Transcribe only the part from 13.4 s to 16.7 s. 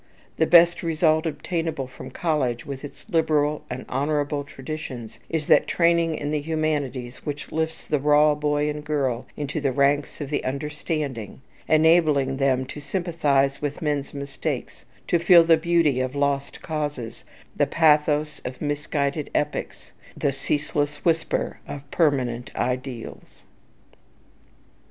with men's mistakes, to feel the beauty of lost